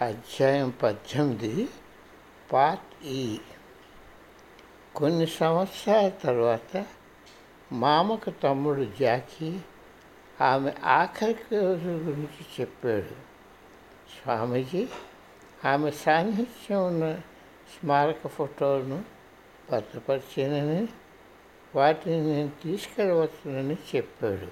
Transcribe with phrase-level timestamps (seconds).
[0.00, 1.68] అధ్యాయం పద్దెనిమిది
[2.52, 3.38] పార్ట్ ఈ.
[4.94, 6.86] కొన్ని సంవత్సరాల తర్వాత
[7.72, 9.60] మామకు తమ్ముడు జాకీ
[10.40, 13.14] ఆమె ఆఖరి రోజు గురించి చెప్పాడు.
[14.22, 14.88] స్వామీజీ
[15.64, 17.14] ఆమె సాన్నిహిత్యం ఉన్న
[17.78, 19.04] స్మారక ఫోటోలను
[19.70, 20.88] భద్రపరిచానని
[21.74, 24.46] వాటిని నేను తీసుకెళ్ళవచ్చునని చెప్పాడు.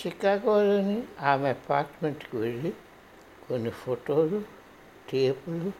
[0.00, 2.72] చికాగోలోని ఆమె అపార్ట్మెంట్కి వెళ్ళి
[3.52, 4.42] కొన్ని ఫోటోలు
[5.12, 5.72] టేపులు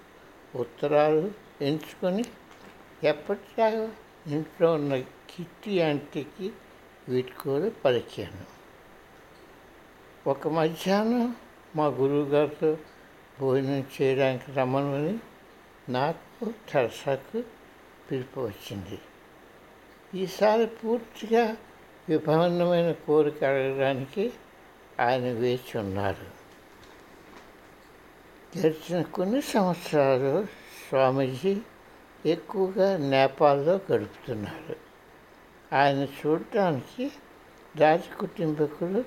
[0.58, 2.24] ఉత్తరాలు ఎంచుకొని
[3.04, 3.94] ఎప్పటిలాగా
[4.26, 6.52] ఇంట్లో ఉన్న కిట్టి ఆంటీకి
[7.08, 8.44] వీటికోలు కూడా పలికాను.
[10.26, 11.36] ఒక మధ్యాహ్నం
[11.76, 12.76] మా గురువుగారితో
[13.40, 15.18] భోజనం చేయడానికి రమ్మని
[15.88, 17.42] నాకు తెరసాకు
[18.10, 18.98] పిలుపు వచ్చింది.
[20.14, 21.56] ఈసారి పూర్తిగా
[22.08, 24.32] విభిన్నమైన కోరిక అడగడానికి
[25.00, 26.41] ఆయన వేచి ఉన్నారు.
[28.58, 30.46] గడిచిన కొన్ని సంవత్సరాలు
[30.88, 31.60] స్వామీజీ
[32.26, 34.76] ఎక్కువగా నేపాల్లో గడుపుతున్నారు.
[35.74, 37.12] ఆయన చూడటానికి
[37.76, 39.04] రాజ కుటుంబీకులు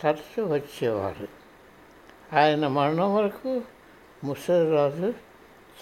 [0.00, 1.28] తరచు వచ్చేవారు.
[2.36, 3.62] ఆయన మరణం వరకు
[4.24, 5.14] ముసలిరాజు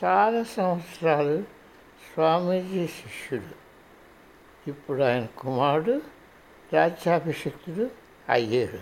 [0.04, 1.42] చాలా సంవత్సరాలు
[2.14, 3.54] స్వామీజీ శిష్యుడు.
[4.70, 6.02] ఇప్పుడు ఆయన కుమారుడు
[6.72, 7.90] రాజ్యాభిషిక్తుడు
[8.28, 8.78] అయ్యాడు.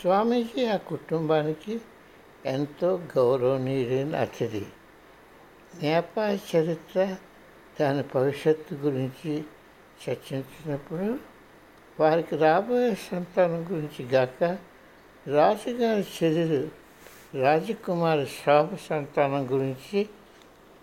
[0.00, 1.80] స్వామీజీ ఆ కుటుంబానికి
[2.46, 4.66] ఎంతో గౌరవనీయులైన అతిథి.
[5.82, 7.16] నేపాల్ చరిత్ర
[7.80, 9.44] దాని భవిష్యత్తు గురించి
[10.08, 11.18] చర్చించినప్పుడు
[12.00, 14.42] వారికి రాబోయే సంతానం గురించి గాక
[15.26, 16.68] రాజుగారి చెల్లెలు
[17.42, 20.08] రాజకుమారి శోభ సంతానం గురించి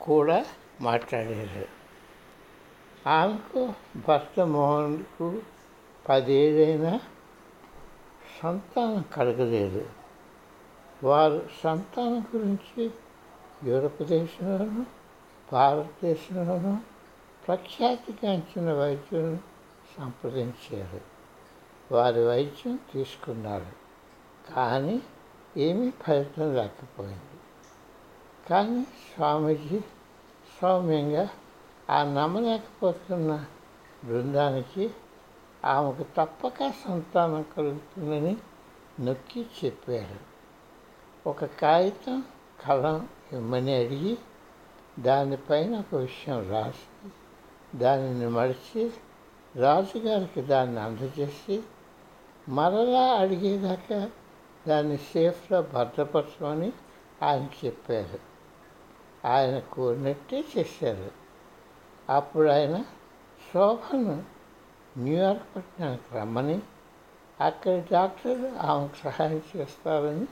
[0.01, 0.45] కూడా
[0.81, 1.65] మాట్లాడారు.
[3.09, 3.73] ఆమెకు
[4.07, 5.41] భర్త మోహన్కు
[6.09, 6.99] పదేదైనా
[8.43, 10.00] సంతానం కలగలేదు.
[11.03, 12.91] వారు సంతానం గురించి
[13.63, 14.85] యూరప్ దేశంలోనూ
[15.51, 16.77] భారతదేశంలోనూ
[17.47, 19.39] ప్రఖ్యాతిగాంచిన వైద్యులను
[19.97, 21.01] సంప్రదించారు.
[21.93, 23.65] వారి వైద్యం తీసుకున్నారు.
[24.53, 25.01] కానీ
[25.57, 27.39] ఏమీ ఫలితం లేకపోయింది.
[28.49, 29.81] కానీ స్వామీజీ
[30.61, 31.29] సౌమ్యంగా
[31.89, 33.45] ఆ నమ్మలేకపోతున్న
[34.05, 34.91] బృందానికి
[35.65, 38.37] ఆమెకు తప్పక సంతానం కలుగుతుందని
[38.99, 40.30] నొక్కి చెప్పారు.
[41.27, 42.23] ఒక కాగితం
[42.65, 44.17] కలం ఇమ్మని అడిగి
[44.99, 47.09] దానిపైన ఒక విషయం రాసి
[47.77, 48.91] దానిని మడిచి
[49.55, 51.63] రాజుగారికి దాన్ని అందజేసి
[52.49, 54.09] మరలా అడిగేదాకా
[54.67, 56.71] దాన్ని సేఫ్లో భద్రపరచమని
[57.23, 58.19] ఆయన చెప్పారు.
[59.27, 61.11] ఆయన కోరినట్టే చేశారు.
[62.09, 62.85] అప్పుడు ఆయన
[63.53, 64.23] శోభను
[64.97, 66.59] న్యూయార్క్ పట్టణానికి రమ్మని
[67.41, 70.25] అక్కడి డాక్టర్లు ఆమెకు సహాయం చేస్తారని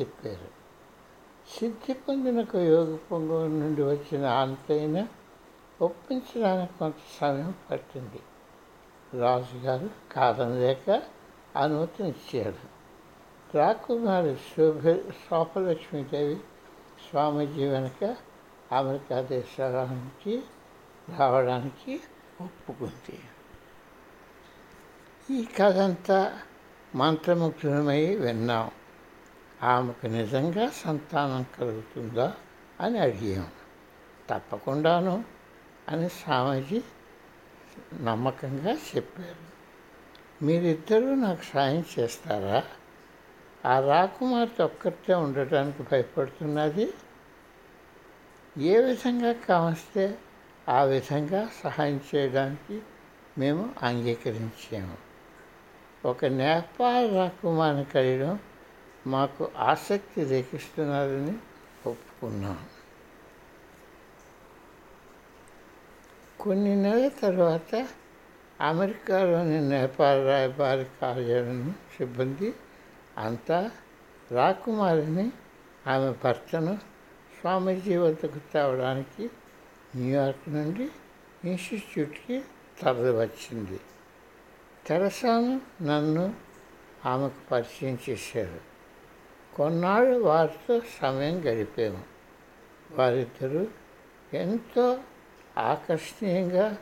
[0.00, 0.58] చెప్పారు.
[1.58, 5.06] సిద్ధి పొందిన ఒక యోగ పొంగం నుండి వచ్చిన ఆంతైన
[5.82, 8.20] ఒప్పించడానికి కొంత సమయం పట్టింది.
[9.20, 11.02] రాజుగారు కారణం లేక
[11.56, 12.78] అనుమతినిచ్చాడు
[13.56, 16.36] రాకుమారి శోభ శోభలక్ష్మీదేవి
[17.10, 18.16] స్వామీజీ వెనుక
[18.72, 20.42] అమెరికా దేశానికి
[21.18, 22.00] రావడానికి
[22.40, 23.20] ఒప్పుకుంది.
[25.30, 26.40] ఈ కథ అంతా
[26.94, 28.70] మంత్రముగ్ధమై విన్నాం.
[29.62, 32.34] ఆమెకు నిజంగా సంతానం కలుగుతుందా
[32.80, 33.48] అని అడిగాం.
[34.30, 35.24] తప్పకుండాను
[35.88, 36.82] అని స్వామీజీ
[38.00, 39.48] నమ్మకంగా చెప్పారు.
[40.44, 42.62] మీరిద్దరూ నాకు సాయం చేస్తారా?
[43.66, 46.92] ఆ రాకుమార్తె ఒక్కరితే ఉండటానికి భయపడుతున్నది?
[48.58, 50.18] ఏ విధంగా కావస్తే
[50.68, 52.82] ఆ విధంగా సహాయం చేయడానికి
[53.38, 54.96] మేము అంగీకరించాము.
[56.04, 58.38] ఒక నేపాల్ రాకుమారిని కలిగడం
[59.06, 61.38] మాకు ఆసక్తి రేఖిస్తున్నారని
[61.86, 62.66] ఒప్పుకున్నాం.
[66.40, 67.88] కొన్ని నెలల తర్వాత
[68.60, 72.54] అమెరికాలోని నేపాల్ రాయబారి కార్యాలయం సిబ్బంది
[73.18, 73.70] అంతా
[74.32, 75.32] రాకుమారిని
[75.86, 76.78] ఆమె భర్తను
[77.40, 79.30] స్వామీజీ వద్దకు తేవడానికి
[79.96, 80.88] న్యూయార్క్ నుండి
[81.44, 82.42] ఇన్స్టిట్యూట్కి
[82.80, 83.80] తరలి వచ్చింది.
[84.86, 86.34] తెరసాను నన్ను
[87.06, 88.67] ఆమెకు పరిచయం చేశారు.
[89.58, 92.04] కొన్నాళ్ళు వారితో సమయం గడిపాము.
[92.90, 93.66] వారిద్దరూ
[94.34, 94.98] ఎంతో
[95.58, 96.78] ఆకర్షణీయంగా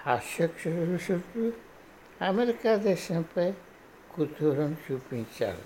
[0.00, 1.52] హాస్యక్షులు
[2.24, 3.52] అమెరికా దేశంపై
[4.14, 5.62] కుతూహలం చూపించారు.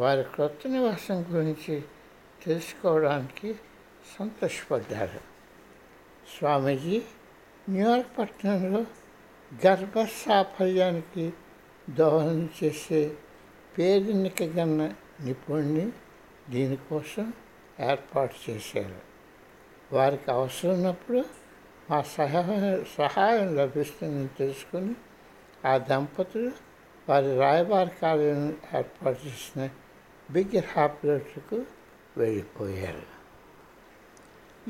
[0.00, 1.82] వారి క్రొత్త నివాసం గురించి
[2.44, 3.54] తెలుసుకోవడానికి
[4.18, 5.20] సంతోషపడ్డారు.
[6.38, 7.02] స్వామీజీ
[7.68, 8.86] న్యూయార్క్ పట్టణంలో
[9.66, 11.32] గర్భ సాఫల్యానికి
[11.90, 13.14] దోహదం చేసే
[13.78, 14.92] పేదనికగన్న
[15.24, 15.92] నిపుణుని
[16.50, 17.32] దీనికోసం
[17.80, 19.08] ఏర్పాటు చేశారు.
[19.92, 21.24] వారికి అవసరం ఉన్నప్పుడు
[21.90, 24.94] మా సహాయం సహాయం లభిస్తుందని తెలుసుకుని
[25.64, 26.50] ఆ దంపతులు
[27.08, 29.68] వారి రాయబార కార్యం ఏర్పాటు చేసిన
[30.30, 31.64] బిగ్ హాప్లెట్కు
[32.16, 33.18] వెళ్ళిపోయారు.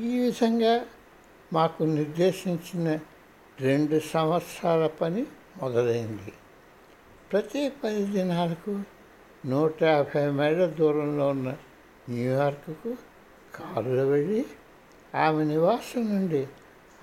[0.01, 0.85] ఈ విధంగా
[1.53, 2.99] మాకు నిర్దేశించిన
[3.59, 5.25] రెండు సంవత్సరాల పని
[5.57, 6.33] మొదలైంది.
[7.31, 8.83] ప్రతి పది దినాలకు
[9.45, 11.49] నూట యాభై మైళ్ళ దూరంలో ఉన్న
[12.09, 12.97] న్యూయార్క్కు
[13.55, 14.45] కారులో వెళ్ళి
[15.15, 16.47] ఆమె నివాసం నుండి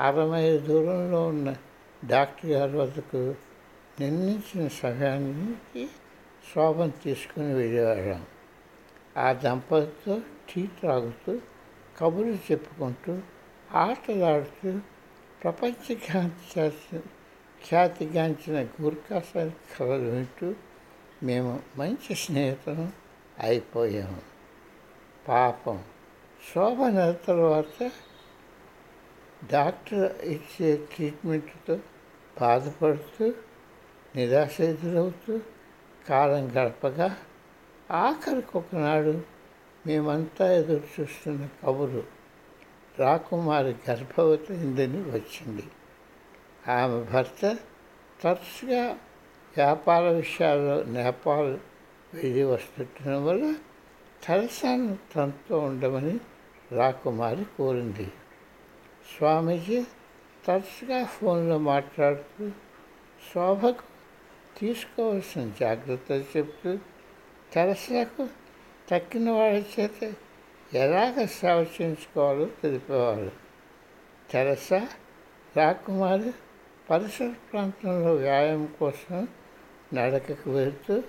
[0.01, 1.57] అరవై దూరంలో ఉన్న
[2.05, 3.35] డాక్టర్ గారి వద్దకు
[4.01, 5.89] నిర్ణయించిన సమయానికి
[6.55, 8.27] శోభం తీసుకుని వెళ్ళేవాళ్ళం.
[9.17, 11.41] ఆ దంపతితో టీ త్రాగుతూ
[11.99, 13.19] కబుర్లు చెప్పుకుంటూ
[13.75, 14.79] ఆటలాడుతూ
[15.45, 16.99] ప్రపంచ ఖ్యాతి
[17.69, 20.55] ఖ్యాతిగాంచిన గూర్ఖా కథలు వింటూ
[21.23, 22.89] మేము మంచి స్నేహితులు
[23.41, 24.23] అయిపోయాము.
[25.29, 25.85] పాపం
[26.55, 27.91] శోభన తర్వాత
[29.53, 31.79] డాక్టర్ ఇచ్చే ట్రీట్మెంట్తో
[32.41, 33.33] బాధపడుతూ
[34.17, 35.41] నిరాశ ఎదురవుతూ
[36.09, 37.17] కాలం గడపగా
[37.91, 39.23] ఆఖరికి ఒకనాడు
[39.87, 42.05] మేమంతా ఎదురు చూస్తున్న కబురు
[42.99, 45.65] రాకుమారి గర్భవతి అయిందని వచ్చింది.
[46.73, 47.57] ఆమె భర్త
[48.21, 48.99] తరచుగా
[49.57, 51.59] వ్యాపార విషయాల్లో నేపాల్
[52.15, 53.55] వెళ్ళి వస్తుండడం వల్ల
[54.25, 56.21] తలసాను తనతో ఉండమని
[56.73, 58.09] రాకుమారి కోరింది.
[59.17, 59.85] స్వామీజీ
[60.49, 62.51] తరచుగా ఫోన్లో మాట్లాడుతూ
[63.33, 63.83] శోభకు
[64.59, 66.79] తీసుకోవాల్సిన జాగ్రత్తలు చెప్తూ
[67.53, 68.29] తెరసకు
[68.91, 70.13] తక్కిన వాళ్ళ చేత
[70.75, 73.31] ఎలాగ సేవ చేయించుకోవాలో తెలిపేవారు
[74.31, 74.73] తెరస
[75.57, 76.33] రాకుమారి
[76.91, 79.29] పరిసర ప్రాంతంలో వ్యాయామం కోసం
[79.95, 81.03] నడకకు వెళ్తూ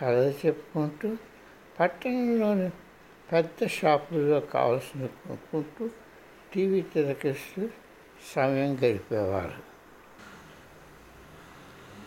[0.00, 1.16] కథలు చెప్పుకుంటూ
[1.80, 2.70] పట్టణంలోని
[3.32, 5.90] పెద్ద షాపుల్లో కావాల్సిన కొనుక్కుంటూ
[6.54, 7.68] టీవీ తిరకిస్తూ
[8.34, 9.70] సమయం గడిపేవారు.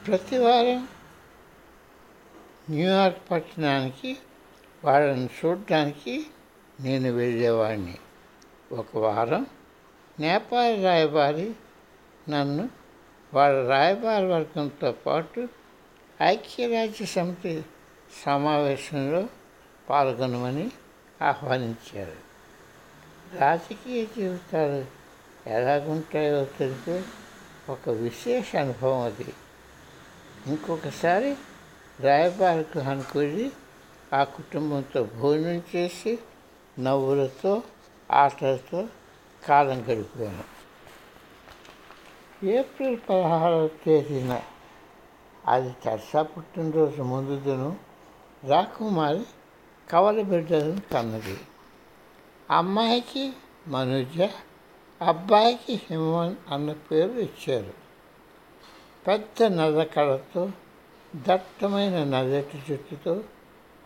[0.05, 0.87] ప్రతివారం
[2.69, 4.17] న్యూయార్క్ పట్టణానికి
[4.83, 6.25] వాళ్ళని చూడడానికి
[6.81, 7.97] నేను వెళ్ళేవాడిని.
[8.71, 9.45] ఒక వారం
[10.19, 11.53] నేపాల్ రాయబారి
[12.29, 12.69] నన్ను
[13.33, 15.62] వాళ్ళ రాయబారి వర్గంతో పాటు
[16.23, 17.65] ఐక్యరాజ్య సమితి
[18.25, 19.27] సమావేశంలో
[19.89, 20.71] పాల్గొనమని
[21.21, 22.15] ఆహ్వానించారు.
[23.37, 24.85] రాజకీయ జీవితాలు
[25.49, 27.03] ఎలాగుంటాయో తెలిపే
[27.69, 29.33] ఒక విశేష అనుభవం అది.
[30.47, 31.35] ఇంకొకసారి
[31.99, 33.51] రాయబార గృహానికి వెళ్ళి
[34.13, 36.19] ఆ కుటుంబంతో భోజనం చేసి
[36.79, 37.63] నవ్వులతో
[38.11, 38.87] ఆటలతో
[39.47, 40.43] కాలం గడిపాను.
[42.45, 44.41] ఏప్రిల్ పదహారవ తేదీన
[45.47, 47.79] అది తెరసా పుట్టినరోజు ముందు దినం
[48.43, 49.25] రాకుమారి
[49.89, 51.39] కవల బిడ్డలను కన్నది.
[52.49, 53.33] అమ్మాయికి
[53.67, 54.29] మనుజ
[55.01, 57.73] అబ్బాయికి హిమవన్ అన్న పేరు ఇచ్చారు.
[59.07, 60.51] పెద్ద నదకళతో కళతో
[61.15, 63.13] దట్టమైన నదటి జుట్టుతో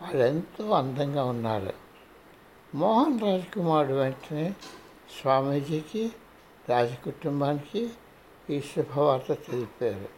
[0.02, 1.72] వాళ్ళెంతో అందంగా ఉన్నారు.
[2.74, 4.54] మోహన్ రాజకుమారుడు వెంటనే
[5.20, 6.12] స్వామీజీకి
[6.68, 7.90] రాజకుటుంబానికి
[8.50, 10.17] ఈ శుభవార్త తెలిపారు.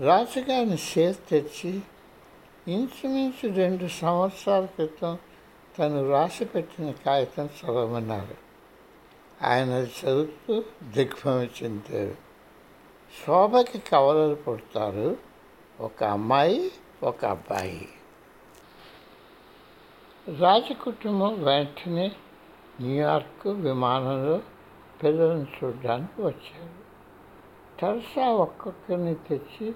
[0.00, 1.80] రాజగారిని సేల్ తెచ్చి
[2.68, 5.18] ఇంచుమించు రెండు సంవత్సరాల క్రితం
[5.78, 8.34] తను రాసి పెట్టిన కాగితం చదవమన్నారు.
[9.46, 12.16] ఆయన చదువుతూ దిగ్భ్రమ చెందారు.
[13.26, 15.16] శోభకి కవలలు పుడతారు.
[15.80, 16.70] ఒక అమ్మాయి
[17.02, 17.88] ఒక అబ్బాయి.
[20.38, 22.12] రాజకుటుంబం వెంటనే
[22.80, 24.40] న్యూయార్క్ విమానంలో
[25.02, 26.84] పిల్లలను చూడడానికి వచ్చారు.
[27.80, 29.74] తెరసా ఒక్కొక్కరిని తెచ్చి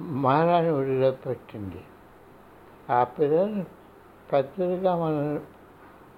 [0.00, 1.82] మహారాణి ఒడిలో పెట్టింది
[2.90, 3.64] ఆ పిల్లలు
[4.32, 5.40] పెద్దలుగా మన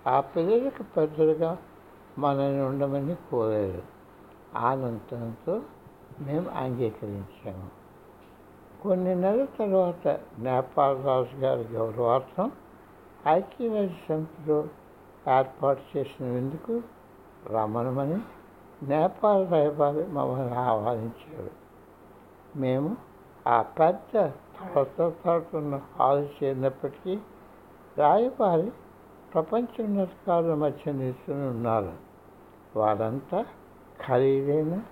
[0.06, 1.58] ఆ పిల్లలకు పెద్దలుగా
[2.18, 3.82] మనల్ని ఉండమని కోరారు.
[4.56, 5.60] ఆనందంతో
[6.20, 7.70] మేము అంగీకరించాము.
[8.82, 12.52] కొన్ని నెలల తర్వాత నేపాల్ రాజు గారి గౌరవార్థం
[13.26, 14.68] ఐక్యరాజ్య సమితిలో
[15.38, 16.82] ఏర్పాటు చేసిన విందుకు
[18.82, 21.50] నేపాల్ రాయబారి మమ్మల్ని ఆహ్వానించారు.
[22.56, 23.11] మేము
[23.46, 24.26] ఆ పెద్ద
[24.74, 25.80] తొలతో తడుతున్న
[26.42, 27.18] చేరినప్పటికీ
[27.98, 28.70] రాయబారి
[29.34, 31.92] ప్రపంచోన్నతకారుల మధ్య నిల్చుని ఉన్నారు.
[32.76, 33.44] వారంతా
[34.06, 34.82] ఖరీదైన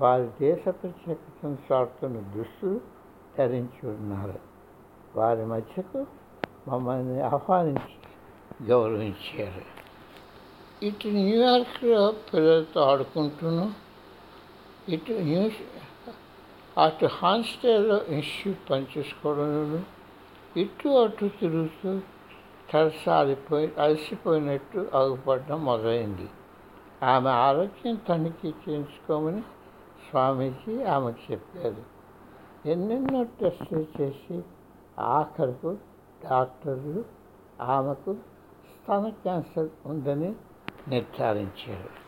[0.00, 2.80] వారి దేశ ప్రత్యేకతను చాటుతున్న దుస్తులు
[3.38, 4.38] ధరించి ఉన్నారు.
[5.16, 6.06] వారి మధ్యకు
[6.68, 7.96] మమ్మల్ని ఆహ్వానించి
[8.66, 9.74] గౌరవించారు.
[10.84, 13.74] ఇటు న్యూయార్క్లో పిల్లలతో ఆడుకుంటున్నాం
[14.88, 15.83] ఇటు న్యూస్
[16.78, 19.80] అటు హాన్స్టేలో ఇన్స్టిట్యూట్ పనిచేసుకోవడంలో
[20.56, 22.00] ఇటు అటు తిరుగుతూ
[22.72, 26.30] సరసాలిపోయి అలసిపోయినట్టు అగుపడడం మొదలైంది.
[27.02, 29.40] ఆమె ఆరోగ్యం తనిఖీ చేయించుకోమని
[30.10, 31.82] స్వామీజీ ఆమెకు చెప్పారు.
[32.68, 34.42] ఎన్నెన్నో టెస్టులు చేసి
[34.98, 35.76] ఆఖరకు
[36.30, 37.04] డాక్టర్లు
[37.60, 38.16] ఆమెకు
[38.70, 40.34] స్తన క్యాన్సర్ ఉందని
[40.88, 42.03] నిర్ధారించారు.